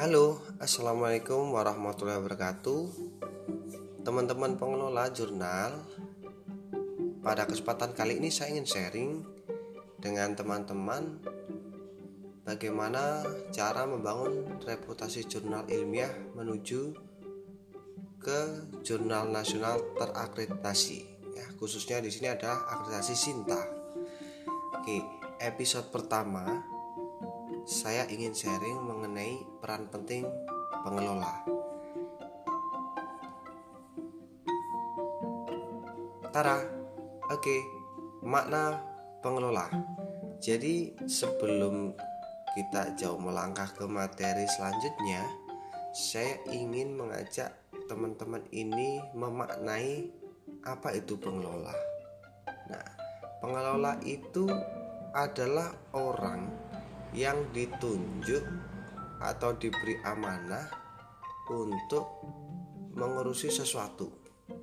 [0.00, 2.88] Halo, assalamualaikum warahmatullahi wabarakatuh,
[4.00, 5.76] teman-teman pengelola jurnal.
[7.20, 9.10] Pada kesempatan kali ini, saya ingin sharing
[10.00, 11.20] dengan teman-teman
[12.48, 16.96] bagaimana cara membangun reputasi jurnal ilmiah menuju
[18.24, 18.40] ke
[18.80, 21.04] jurnal nasional terakreditasi.
[21.36, 23.60] Ya, khususnya di sini ada akreditasi Sinta.
[24.80, 25.04] Oke,
[25.44, 26.79] episode pertama
[27.68, 30.24] saya ingin sharing mengenai peran penting
[30.84, 31.44] pengelola.
[36.30, 36.62] Tara,
[37.28, 37.56] oke,
[38.22, 38.78] makna
[39.18, 39.66] pengelola.
[40.40, 41.92] Jadi sebelum
[42.54, 45.26] kita jauh melangkah ke materi selanjutnya,
[45.90, 47.50] saya ingin mengajak
[47.90, 50.06] teman-teman ini memaknai
[50.62, 51.74] apa itu pengelola.
[52.70, 52.86] Nah,
[53.42, 54.46] pengelola itu
[55.10, 56.69] adalah orang
[57.14, 58.44] yang ditunjuk
[59.20, 60.66] atau diberi amanah
[61.50, 62.06] untuk
[62.94, 64.08] mengurusi sesuatu.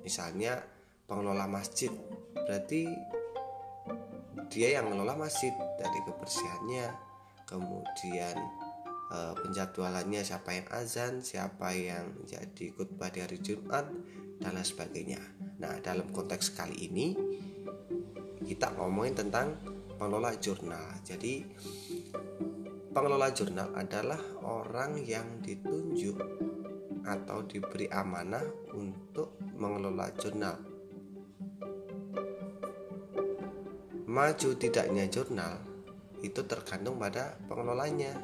[0.04, 0.60] Misalnya
[1.08, 1.92] pengelola masjid,
[2.32, 2.88] berarti
[4.48, 6.86] dia yang mengelola masjid dari kebersihannya,
[7.44, 8.36] kemudian
[9.12, 13.88] e, penjadwalannya siapa yang azan, siapa yang jadi khutbah di hari Jumat
[14.40, 15.20] dan lain sebagainya.
[15.60, 17.06] Nah, dalam konteks kali ini
[18.44, 19.56] kita ngomongin tentang
[19.98, 21.02] pengelola jurnal.
[21.04, 21.44] Jadi
[22.92, 26.18] pengelola jurnal adalah orang yang ditunjuk
[27.06, 30.56] atau diberi amanah untuk mengelola jurnal.
[34.08, 35.62] Maju tidaknya jurnal
[36.24, 38.18] itu tergantung pada pengelolanya.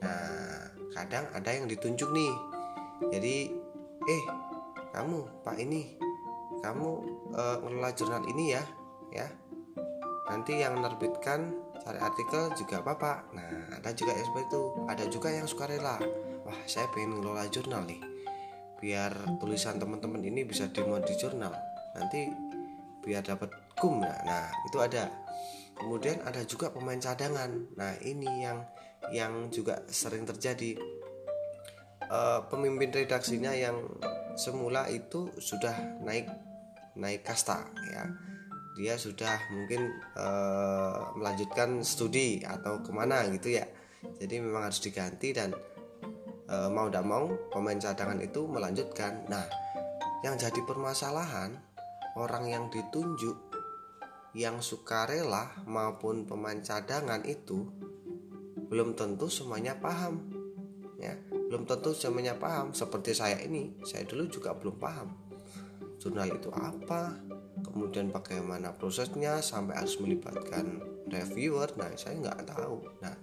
[0.00, 2.32] Nah, kadang ada yang ditunjuk nih.
[3.12, 3.36] Jadi,
[4.08, 4.24] eh,
[4.96, 6.00] kamu Pak ini,
[6.64, 6.88] kamu
[7.36, 8.62] uh, jurnal ini ya,
[9.12, 9.28] ya.
[10.30, 13.50] Nanti yang menerbitkan cari artikel juga bapak nah
[13.82, 14.62] ada juga yang seperti itu.
[14.86, 15.98] Ada juga yang suka rela
[16.46, 17.98] wah saya pengen ngelola jurnal nih.
[18.78, 19.12] Biar
[19.42, 21.50] tulisan teman-teman ini bisa dimuat di jurnal.
[21.98, 22.30] Nanti
[23.02, 25.10] biar dapat kum nah, nah itu ada.
[25.74, 27.50] Kemudian ada juga pemain cadangan.
[27.74, 28.62] Nah ini yang
[29.10, 30.78] yang juga sering terjadi.
[32.06, 33.82] E, pemimpin redaksinya yang
[34.38, 35.74] semula itu sudah
[36.06, 36.30] naik
[36.94, 38.29] naik kasta ya
[38.78, 43.66] dia sudah mungkin uh, melanjutkan studi atau ke mana gitu ya.
[44.16, 45.52] Jadi memang harus diganti dan
[46.48, 49.26] uh, mau tidak mau pemain cadangan itu melanjutkan.
[49.26, 49.44] Nah
[50.22, 51.58] yang jadi permasalahan
[52.14, 53.36] orang yang ditunjuk
[54.30, 57.66] yang sukarela maupun pemain cadangan itu
[58.70, 60.30] belum tentu semuanya paham
[61.02, 61.18] ya.
[61.50, 62.70] Belum tentu semuanya paham.
[62.70, 65.30] Seperti saya ini saya dulu juga belum paham
[66.00, 67.12] jurnal itu apa
[67.64, 71.70] kemudian bagaimana prosesnya sampai harus melibatkan reviewer.
[71.76, 72.76] Nah saya nggak tahu.
[73.02, 73.14] Nah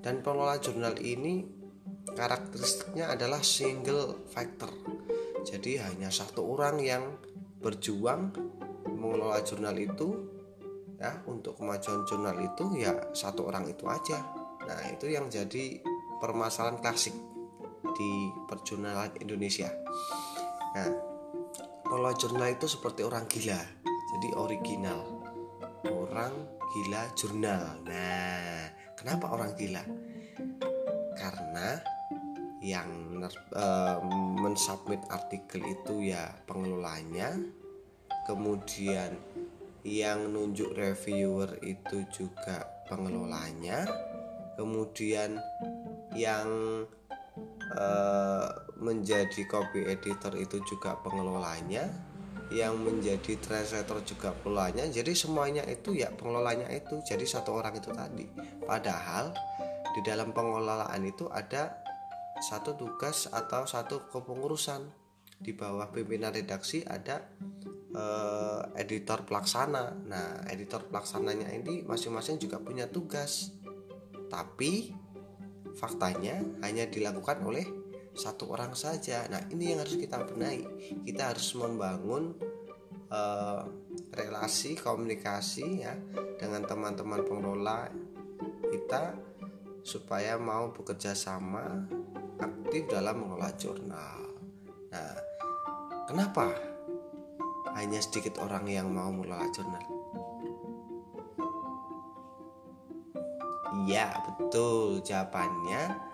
[0.00, 1.44] dan pengelola jurnal ini
[2.14, 4.70] karakteristiknya adalah single factor.
[5.44, 7.04] Jadi hanya satu orang yang
[7.60, 8.32] berjuang
[8.86, 10.08] mengelola jurnal itu
[11.00, 14.20] ya untuk kemajuan jurnal itu ya satu orang itu aja.
[14.68, 15.80] Nah itu yang jadi
[16.20, 17.16] permasalahan klasik
[17.96, 18.12] di
[18.44, 19.72] perjurnalan Indonesia.
[20.76, 20.88] Nah
[21.90, 23.79] pengelola jurnal itu seperti orang gila
[24.20, 25.00] jadi original.
[25.88, 26.44] Orang
[26.76, 27.80] gila jurnal.
[27.88, 29.80] Nah kenapa orang gila?
[31.16, 31.80] Karena
[32.60, 33.16] yang
[33.56, 33.96] uh,
[34.36, 37.32] mensubmit artikel itu ya pengelolanya.
[38.28, 39.16] Kemudian
[39.88, 43.88] yang nunjuk reviewer itu juga pengelolanya.
[44.60, 45.40] Kemudian
[46.12, 46.48] yang
[47.72, 52.09] uh, menjadi copy editor itu juga pengelolanya
[52.50, 57.94] yang menjadi translator juga pengelolanya jadi semuanya itu ya pengelolanya itu jadi satu orang itu
[57.94, 58.26] tadi.
[58.66, 59.30] Padahal
[59.94, 61.78] di dalam pengelolaan itu ada
[62.42, 64.90] satu tugas atau satu kepengurusan.
[65.40, 67.24] Di bawah pimpinan redaksi ada
[67.94, 69.96] eh, editor pelaksana.
[70.04, 73.54] Nah editor pelaksananya ini masing-masing juga punya tugas.
[74.30, 74.94] Tapi
[75.78, 77.79] faktanya hanya dilakukan oleh
[78.20, 79.24] satu orang saja.
[79.32, 80.60] Nah, ini yang harus kita benahi.
[81.08, 82.36] Kita harus membangun
[83.08, 83.64] uh,
[84.12, 85.96] relasi komunikasi ya
[86.36, 87.88] dengan teman-teman pengelola
[88.68, 89.16] kita
[89.80, 91.88] supaya mau bekerja sama
[92.36, 94.20] aktif dalam mengelola jurnal.
[94.92, 95.16] Nah,
[96.04, 96.52] kenapa
[97.72, 99.84] hanya sedikit orang yang mau mengelola jurnal?
[103.88, 106.10] Iya, betul jawabannya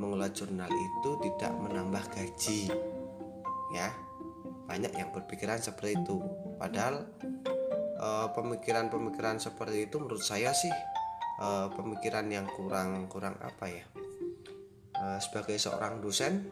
[0.00, 2.72] mengelola jurnal itu tidak menambah gaji.
[3.76, 3.92] Ya
[4.64, 6.16] banyak yang berpikiran seperti itu.
[6.56, 7.04] Padahal
[8.00, 10.72] eh, pemikiran-pemikiran seperti itu menurut saya sih
[11.40, 13.84] uh, pemikiran yang kurang kurang apa ya?
[14.96, 16.48] Uh, sebagai seorang dosen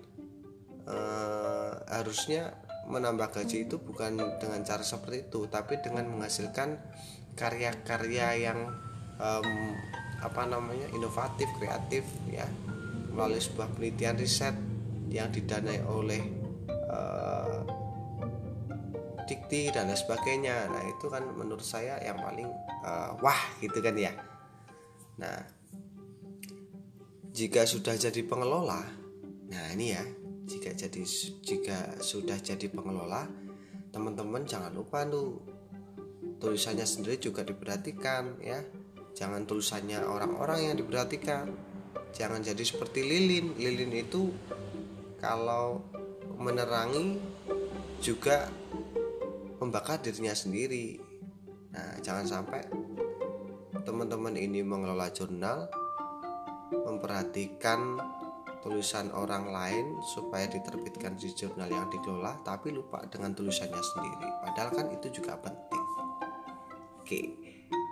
[1.92, 2.56] harusnya
[2.88, 6.80] menambah gaji itu bukan dengan cara seperti itu tapi dengan menghasilkan
[7.36, 8.72] karya-karya yang
[9.20, 9.76] um,
[10.24, 12.48] apa namanya inovatif kreatif ya
[13.18, 14.54] melalui sebuah penelitian riset
[15.10, 16.22] yang didanai oleh
[16.86, 17.66] uh,
[19.26, 20.70] dikti dan lain sebagainya.
[20.70, 22.46] Nah itu kan menurut saya yang paling
[22.86, 24.14] uh, wah gitu kan ya.
[25.18, 25.34] Nah
[27.34, 28.86] jika sudah jadi pengelola
[29.48, 30.04] nah ini ya
[30.44, 31.02] jika jadi
[31.40, 33.24] jika sudah jadi pengelola
[33.88, 35.40] teman-teman jangan lupa tuh
[36.38, 38.62] tulisannya sendiri juga diperhatikan ya.
[39.18, 41.50] Jangan tulisannya orang-orang yang diperhatikan
[42.14, 43.56] jangan jadi seperti lilin.
[43.58, 44.32] Lilin itu
[45.18, 45.82] kalau
[46.38, 47.18] menerangi
[47.98, 48.46] juga
[49.58, 51.02] membakar dirinya sendiri.
[51.74, 52.62] Nah jangan sampai
[53.82, 55.66] teman-teman ini mengelola jurnal
[56.68, 57.98] memperhatikan
[58.60, 64.28] tulisan orang lain supaya diterbitkan di jurnal yang dikelola tapi lupa dengan tulisannya sendiri.
[64.44, 65.84] Padahal kan itu juga penting.
[67.02, 67.20] Oke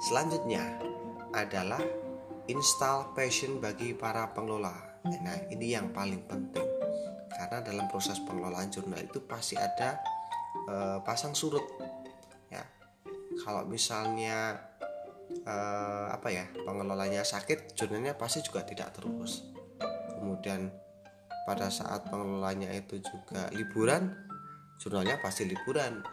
[0.07, 0.63] selanjutnya
[1.33, 1.81] adalah
[2.47, 5.01] install passion bagi para pengelola.
[5.07, 6.67] Nah ini yang paling penting.
[7.31, 10.01] Karena dalam proses pengelolaan jurnal itu pasti ada
[10.71, 11.65] uh, pasang surut.
[12.49, 12.65] Ya
[13.45, 14.57] kalau misalnya
[15.45, 19.43] uh, apa ya pengelolanya sakit jurnalnya pasti juga tidak terurus
[20.17, 20.73] kemudian
[21.45, 24.27] pada saat pengelolanya itu juga liburan
[24.81, 26.05] jurnalnya pasti liburan.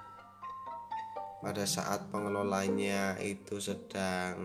[1.43, 4.39] Pada saat pengelolanya itu sedang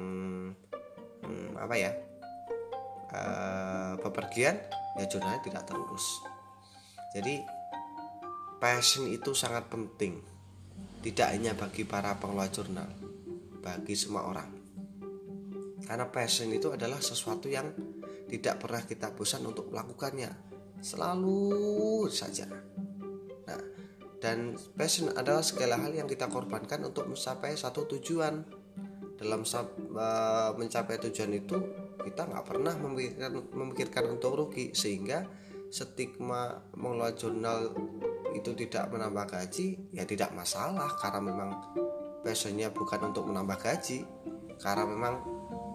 [1.24, 1.92] hmm, apa ya?
[3.08, 4.60] Uh, bepergian
[5.00, 6.04] ya jurnalnya tidak terurus.
[7.16, 7.40] Jadi
[8.60, 10.20] passion itu sangat penting.
[10.98, 12.90] Tidak hanya bagi para pengelola jurnal
[13.62, 14.50] bagi semua orang.
[15.86, 17.72] Karena passion itu adalah sesuatu yang
[18.28, 20.28] tidak pernah kita bosan untuk melakukannya.
[20.84, 22.44] Selalu saja.
[23.48, 23.60] Nah
[24.18, 28.42] dan passion adalah segala hal yang kita korbankan untuk mencapai satu tujuan
[29.18, 31.58] dalam uh, mencapai tujuan itu
[31.98, 34.70] kita nggak pernah memikirkan memikirkan untuk rugi.
[34.72, 35.26] Sehingga
[35.68, 37.74] stigma mengelola jurnal
[38.32, 40.94] itu tidak menambah gaji ya tidak masalah.
[41.02, 41.50] Karena memang
[42.22, 44.06] passionnya bukan untuk menambah gaji.
[44.62, 45.14] Karena memang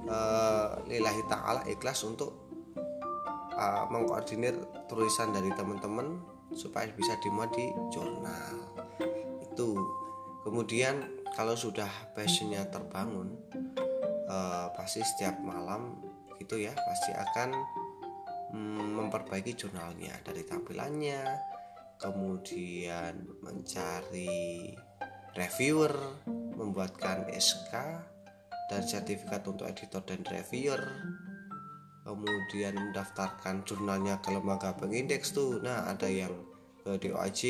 [0.08, 2.48] uh, lillahi ta'ala ikhlas untuk
[3.60, 4.56] uh, mengkoordinir
[4.88, 6.20] tulisan dari teman-teman
[6.56, 8.56] supaya bisa dimuat di jurnal.
[9.44, 10.03] Itu
[10.44, 13.34] kemudian kalau sudah passionnya terbangun
[14.30, 15.98] uh, pasti setiap malam
[16.38, 17.50] gitu ya pasti akan
[18.54, 21.24] mm, memperbaiki jurnalnya dari tampilannya
[21.98, 24.76] kemudian mencari
[25.34, 25.96] reviewer
[26.54, 27.74] membuatkan SK
[28.70, 30.84] dan sertifikat untuk editor dan reviewer
[32.04, 35.64] kemudian mendaftarkan jurnalnya ke lembaga pengindeks tuh.
[35.64, 36.36] Nah ada yang
[36.84, 37.42] ke DOAJ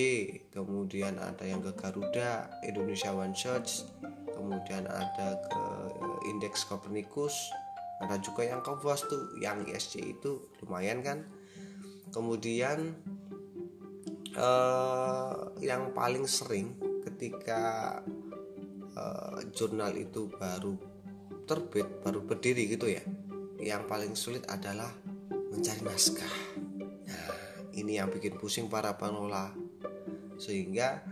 [0.53, 3.89] kemudian ada yang ke Garuda Indonesia One Search
[4.29, 5.63] kemudian ada ke
[6.29, 7.33] indeks Copernicus
[7.97, 8.71] ada juga yang ke
[9.09, 11.25] tuh yang ISC itu lumayan kan
[12.13, 12.93] kemudian
[14.37, 15.33] eh,
[15.65, 17.97] yang paling sering ketika
[18.93, 20.77] eh, jurnal itu baru
[21.49, 23.01] terbit baru berdiri gitu ya
[23.63, 24.91] yang paling sulit adalah
[25.31, 26.35] mencari naskah.
[27.07, 27.31] Nah,
[27.75, 29.53] ini yang bikin pusing para pengelola.
[30.37, 31.03] Sehingga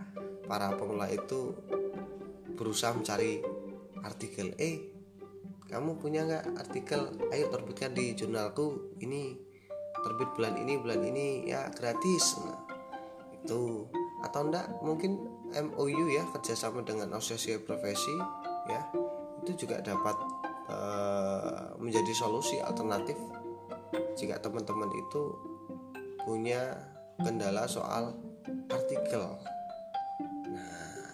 [0.46, 1.54] para pengelola itu
[2.54, 3.42] berusaha mencari
[4.02, 4.54] artikel.
[4.58, 4.92] Eh,
[5.70, 7.12] kamu punya nggak artikel?
[7.30, 8.96] Ayo terbitkan di jurnalku.
[8.98, 9.36] Ini
[10.02, 12.38] terbit bulan ini, bulan ini ya gratis.
[12.42, 12.60] Nah,
[13.42, 13.86] itu
[14.22, 15.18] atau enggak mungkin
[15.50, 18.14] MOU ya kerjasama dengan asosiasi profesi
[18.70, 18.86] ya
[19.42, 20.14] itu juga dapat
[20.72, 23.18] Eh, menjadi solusi alternatif
[24.16, 25.22] jika teman-teman itu
[26.22, 26.78] punya
[27.20, 28.16] kendala soal
[28.70, 29.38] artikel.
[30.50, 31.06] Nah,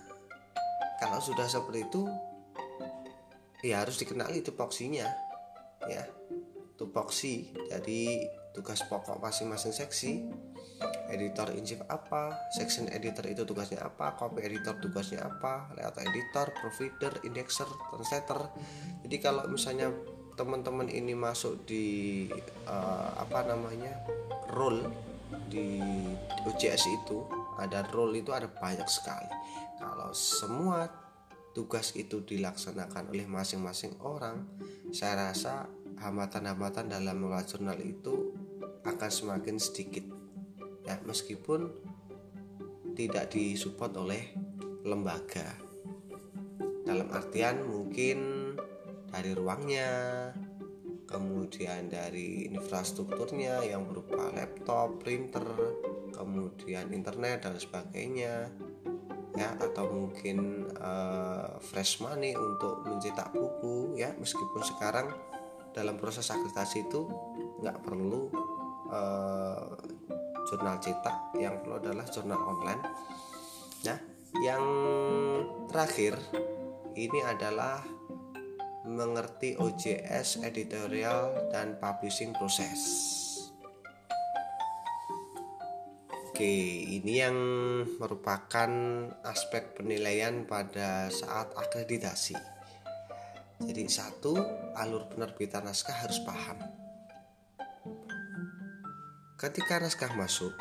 [1.00, 2.02] kalau sudah seperti itu,
[3.64, 5.08] ya harus dikenali tupoksinya,
[5.88, 6.04] ya,
[6.78, 7.52] tupoksi.
[7.68, 8.24] Jadi
[8.54, 10.26] tugas pokok masing-masing seksi
[11.10, 16.54] editor in chief apa, section editor itu tugasnya apa, copy editor tugasnya apa, layout editor,
[16.54, 18.52] provider, indexer, translator.
[19.02, 19.90] Jadi kalau misalnya
[20.38, 22.30] teman-teman ini masuk di
[22.70, 23.90] uh, apa namanya
[24.54, 24.86] role
[25.50, 25.82] di
[26.46, 27.26] OJS itu
[27.58, 29.26] ada role itu ada banyak sekali.
[29.82, 30.86] Kalau semua
[31.50, 34.46] tugas itu dilaksanakan oleh masing-masing orang,
[34.94, 35.66] saya rasa
[35.98, 38.30] hambatan-hambatan dalam mengelola jurnal itu
[38.86, 40.06] akan semakin sedikit
[40.86, 41.68] ya meskipun
[42.94, 44.22] tidak disupport oleh
[44.86, 45.58] lembaga
[46.86, 48.48] dalam artian mungkin
[49.12, 49.88] dari ruangnya
[51.08, 55.48] kemudian dari infrastrukturnya yang berupa laptop, printer,
[56.12, 58.52] kemudian internet dan sebagainya
[59.38, 65.14] ya atau mungkin uh, fresh money untuk mencetak buku ya meskipun sekarang
[65.70, 67.06] dalam proses akreditasi itu
[67.62, 68.34] nggak perlu
[68.90, 69.78] uh,
[70.50, 72.82] jurnal cetak yang perlu adalah jurnal online
[73.86, 73.98] nah
[74.42, 74.64] yang
[75.70, 76.18] terakhir
[76.98, 77.78] ini adalah
[78.88, 82.80] mengerti OJS editorial dan publishing proses.
[86.08, 86.48] Oke,
[86.88, 87.36] ini yang
[88.00, 88.70] merupakan
[89.26, 92.38] aspek penilaian pada saat akreditasi.
[93.58, 94.38] Jadi satu,
[94.78, 96.62] alur penerbitan naskah harus paham.
[99.34, 100.54] Ketika naskah masuk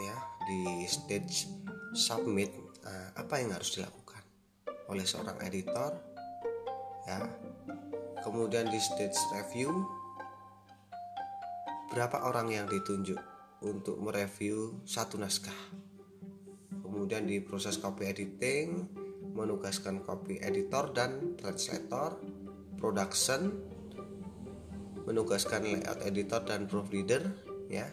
[0.00, 0.16] ya
[0.48, 1.46] di stage
[1.92, 2.48] submit,
[2.80, 4.24] nah, apa yang harus dilakukan
[4.88, 6.00] oleh seorang editor
[7.04, 7.20] ya
[8.20, 9.72] kemudian di stage review
[11.90, 13.18] berapa orang yang ditunjuk
[13.64, 15.56] untuk mereview satu naskah?
[16.84, 18.88] Kemudian di proses copy editing
[19.32, 22.18] menugaskan copy editor dan translator
[22.76, 23.54] production
[25.08, 27.24] menugaskan layout editor dan proofreader
[27.66, 27.88] ya.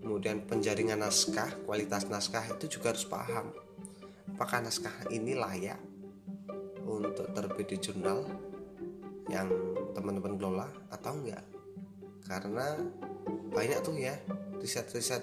[0.00, 3.50] Kemudian penjaringan naskah kualitas naskah itu juga harus paham.
[4.34, 5.78] Apakah naskah ini layak
[6.86, 8.22] untuk terbit di jurnal
[9.26, 9.50] yang
[9.92, 11.44] teman-teman kelola atau enggak?
[12.26, 12.78] Karena
[13.54, 14.14] banyak tuh ya
[14.58, 15.22] riset-riset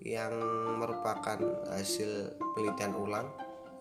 [0.00, 0.32] yang
[0.80, 1.36] merupakan
[1.68, 3.28] hasil penelitian ulang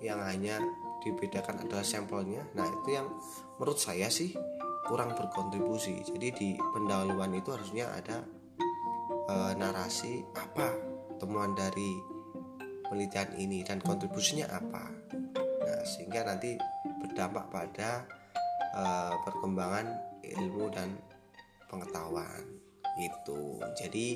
[0.04, 0.60] yang hanya
[1.00, 2.44] dibedakan adalah sampelnya.
[2.56, 3.08] Nah itu yang
[3.56, 4.36] menurut saya sih
[4.88, 6.04] kurang berkontribusi.
[6.04, 8.24] Jadi di pendahuluan itu harusnya ada
[9.28, 10.76] e, narasi apa
[11.20, 12.00] temuan dari
[12.88, 14.84] penelitian ini dan kontribusinya apa.
[15.40, 16.60] Nah sehingga nanti
[17.00, 18.04] berdampak pada
[18.76, 19.88] uh, perkembangan
[20.26, 20.94] ilmu dan
[21.70, 22.44] pengetahuan
[23.00, 24.08] itu jadi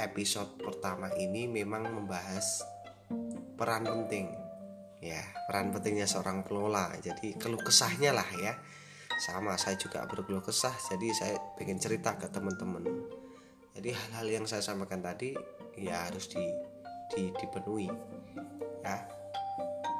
[0.00, 2.64] episode pertama ini memang membahas
[3.54, 4.32] peran penting
[5.04, 8.56] ya peran pentingnya seorang pelola jadi keluh kesahnya lah ya.
[9.14, 12.82] Sama saya juga berkeluh kesah jadi saya pengen cerita ke teman-teman.
[13.76, 15.36] Jadi hal-hal yang saya sampaikan tadi
[15.78, 16.42] ya harus di,
[17.14, 17.86] di dipenuhi
[18.82, 19.06] ya.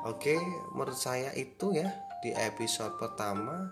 [0.09, 0.35] Oke
[0.75, 1.87] menurut saya itu ya
[2.25, 3.69] di episode pertama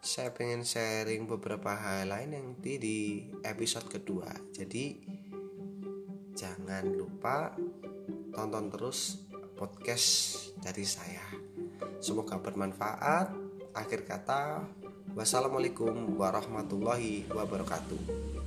[0.00, 4.32] saya pengen sharing beberapa hal lain yang nanti di episode kedua.
[4.48, 4.96] Jadi
[6.32, 7.52] jangan lupa
[8.32, 10.08] tonton terus podcast
[10.64, 11.20] dari saya.
[12.00, 13.36] Semoga bermanfaat.
[13.76, 14.64] Akhir kata
[15.12, 18.41] wassalamualaikum warahmatullahi wabarakatuh